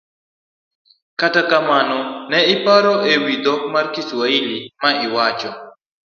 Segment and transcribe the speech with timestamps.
[1.19, 1.99] Kata kamano
[2.31, 5.51] ka iparo e wi dhok mar Kiswahili ma iwacho,